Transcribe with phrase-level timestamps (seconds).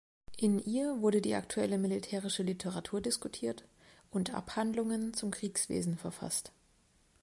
[0.35, 3.65] In ihr wurde die aktuelle militärische Literatur diskutiert
[4.09, 6.51] und Abhandlungen zum Kriegswesen verfasst.